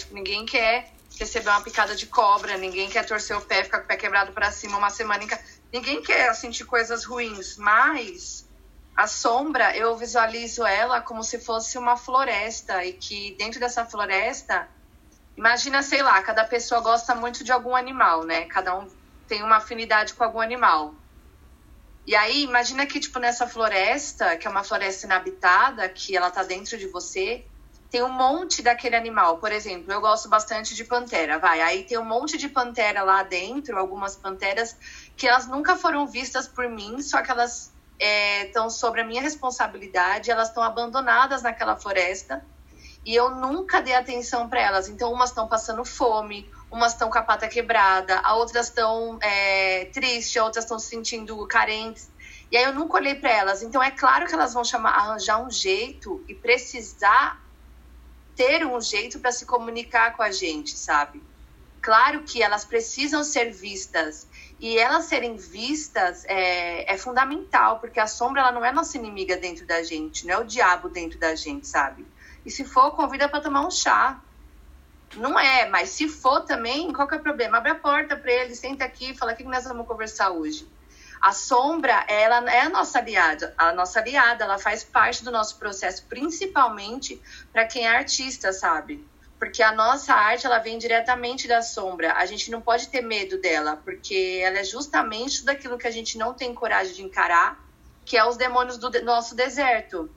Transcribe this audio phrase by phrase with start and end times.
[0.00, 3.84] Tipo, ninguém quer receber uma picada de cobra, ninguém quer torcer o pé, ficar com
[3.84, 5.42] o pé quebrado para cima uma semana em casa.
[5.72, 8.48] Ninguém quer sentir coisas ruins, mas
[8.96, 14.68] a sombra, eu visualizo ela como se fosse uma floresta e que dentro dessa floresta,
[15.36, 18.46] imagina, sei lá, cada pessoa gosta muito de algum animal, né?
[18.46, 18.90] Cada um
[19.26, 20.94] tem uma afinidade com algum animal.
[22.06, 26.42] E aí, imagina que, tipo, nessa floresta, que é uma floresta inabitada, que ela tá
[26.42, 27.46] dentro de você,
[27.90, 29.38] tem um monte daquele animal.
[29.38, 31.60] Por exemplo, eu gosto bastante de pantera, vai.
[31.60, 34.76] Aí tem um monte de pantera lá dentro, algumas panteras
[35.16, 39.20] que elas nunca foram vistas por mim, só que elas estão é, sobre a minha
[39.20, 42.42] responsabilidade, elas estão abandonadas naquela floresta
[43.04, 44.88] e eu nunca dei atenção para elas.
[44.88, 49.86] Então, umas estão passando fome, umas estão com a pata quebrada, a outras estão é,
[49.86, 52.10] tristes, outras estão se sentindo carentes.
[52.52, 53.62] E aí eu nunca olhei para elas.
[53.62, 57.40] Então, é claro que elas vão chamar, arranjar um jeito e precisar
[58.40, 61.22] ter um jeito para se comunicar com a gente, sabe?
[61.82, 64.26] Claro que elas precisam ser vistas
[64.58, 69.36] e elas serem vistas é, é, fundamental, porque a sombra ela não é nossa inimiga
[69.36, 72.06] dentro da gente, não é o diabo dentro da gente, sabe?
[72.42, 74.18] E se for, convida para tomar um chá.
[75.16, 77.58] Não é, mas se for também, qual que é o problema?
[77.58, 80.66] Abre a porta para ele, senta aqui, fala o que nós vamos conversar hoje.
[81.20, 83.54] A sombra, ela é a nossa aliada.
[83.58, 87.20] A nossa aliada, ela faz parte do nosso processo, principalmente
[87.52, 89.06] para quem é artista, sabe?
[89.38, 92.14] Porque a nossa arte, ela vem diretamente da sombra.
[92.14, 96.16] A gente não pode ter medo dela, porque ela é justamente daquilo que a gente
[96.16, 97.58] não tem coragem de encarar,
[98.04, 100.10] que é os demônios do nosso deserto.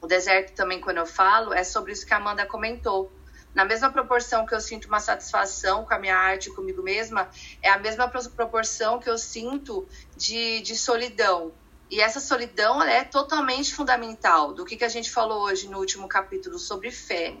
[0.00, 3.12] O deserto também, quando eu falo, é sobre isso que a Amanda comentou
[3.54, 7.30] na mesma proporção que eu sinto uma satisfação com a minha arte comigo mesma,
[7.62, 11.52] é a mesma proporção que eu sinto de, de solidão.
[11.88, 16.08] E essa solidão é totalmente fundamental do que, que a gente falou hoje no último
[16.08, 17.36] capítulo sobre fé.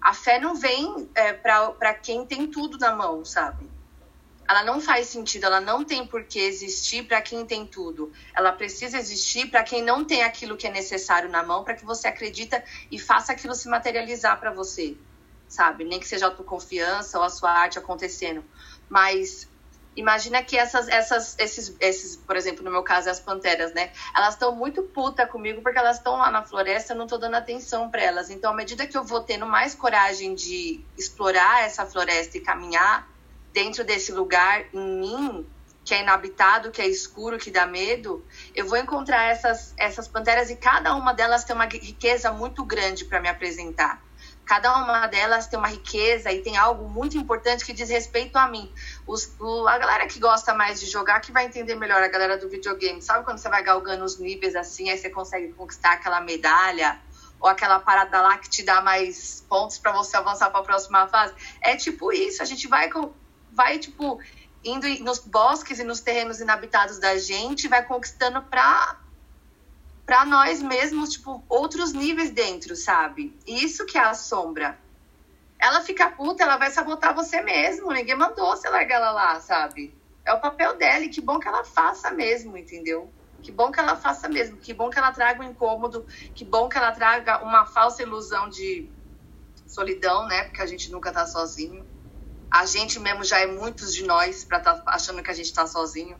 [0.00, 3.70] A fé não vem é, para quem tem tudo na mão, sabe?
[4.48, 8.12] Ela não faz sentido, ela não tem por que existir para quem tem tudo.
[8.34, 11.84] Ela precisa existir para quem não tem aquilo que é necessário na mão, para que
[11.84, 14.96] você acredita e faça aquilo se materializar para você
[15.52, 15.84] sabe?
[15.84, 18.42] Nem que seja a tua confiança ou a sua arte acontecendo.
[18.88, 19.48] Mas
[19.94, 23.92] imagina que essas, essas, esses, esses, por exemplo, no meu caso, as panteras, né?
[24.16, 27.34] Elas estão muito puta comigo porque elas estão lá na floresta, eu não tô dando
[27.34, 28.30] atenção para elas.
[28.30, 33.06] Então, à medida que eu vou tendo mais coragem de explorar essa floresta e caminhar
[33.52, 35.46] dentro desse lugar em mim,
[35.84, 38.24] que é inabitado, que é escuro, que dá medo,
[38.54, 43.04] eu vou encontrar essas, essas panteras e cada uma delas tem uma riqueza muito grande
[43.04, 44.00] para me apresentar.
[44.52, 48.46] Cada uma delas tem uma riqueza e tem algo muito importante que diz respeito a
[48.46, 48.70] mim.
[49.06, 49.34] Os,
[49.66, 53.00] a galera que gosta mais de jogar que vai entender melhor a galera do videogame.
[53.00, 57.00] Sabe quando você vai galgando os níveis assim, aí você consegue conquistar aquela medalha
[57.40, 61.08] ou aquela parada lá que te dá mais pontos para você avançar para a próxima
[61.08, 61.32] fase?
[61.62, 62.90] É tipo isso, a gente vai
[63.52, 64.20] vai tipo
[64.62, 69.00] indo nos bosques e nos terrenos inabitados da gente, vai conquistando para
[70.12, 73.34] para nós mesmos, tipo, outros níveis dentro, sabe?
[73.46, 74.78] Isso que é a sombra.
[75.58, 77.90] Ela fica puta, ela vai sabotar você mesmo.
[77.90, 79.96] Ninguém mandou você largar ela lá, sabe?
[80.22, 83.10] É o papel dela e que bom que ela faça mesmo, entendeu?
[83.42, 86.68] Que bom que ela faça mesmo, que bom que ela traga um incômodo, que bom
[86.68, 88.90] que ela traga uma falsa ilusão de
[89.66, 90.42] solidão, né?
[90.44, 91.86] Porque a gente nunca tá sozinho.
[92.50, 95.66] A gente mesmo já é muitos de nós para tá achando que a gente tá
[95.66, 96.18] sozinho.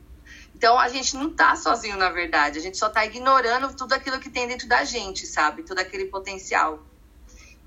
[0.55, 2.59] Então a gente não tá sozinho, na verdade.
[2.59, 5.63] A gente só tá ignorando tudo aquilo que tem dentro da gente, sabe?
[5.63, 6.83] Todo aquele potencial.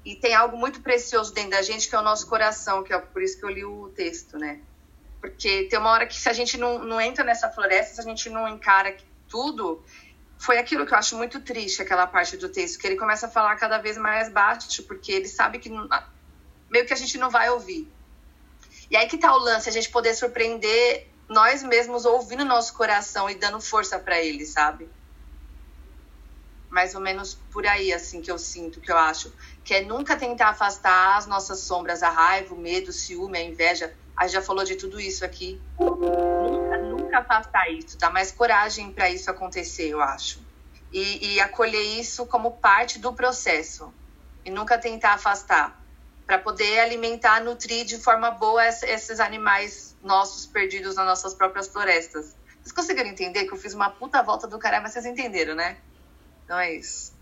[0.05, 2.99] E tem algo muito precioso dentro da gente, que é o nosso coração, que é
[2.99, 4.61] por isso que eu li o texto, né?
[5.21, 8.05] Porque tem uma hora que se a gente não, não entra nessa floresta, se a
[8.05, 8.97] gente não encara
[9.29, 9.83] tudo,
[10.39, 13.31] foi aquilo que eu acho muito triste, aquela parte do texto, que ele começa a
[13.31, 15.89] falar cada vez mais baixo, porque ele sabe que não,
[16.71, 17.91] meio que a gente não vai ouvir.
[18.91, 23.29] E aí que tá o lance, a gente poder surpreender nós mesmos ouvindo nosso coração
[23.29, 24.89] e dando força para ele, sabe?
[26.71, 29.33] Mais ou menos por aí, assim, que eu sinto, que eu acho.
[29.65, 33.43] Que é nunca tentar afastar as nossas sombras, a raiva, o medo, o ciúme, a
[33.43, 33.93] inveja.
[34.17, 35.61] A gente já falou de tudo isso aqui.
[35.79, 37.99] Nunca, nunca afastar isso.
[37.99, 40.41] Dar mais coragem para isso acontecer, eu acho.
[40.93, 43.93] E, e acolher isso como parte do processo.
[44.45, 45.81] E nunca tentar afastar.
[46.25, 52.37] Para poder alimentar, nutrir de forma boa esses animais nossos perdidos nas nossas próprias florestas.
[52.61, 55.77] Vocês conseguiram entender que eu fiz uma puta volta do caramba, mas vocês entenderam, né?
[56.45, 57.16] Então é isso.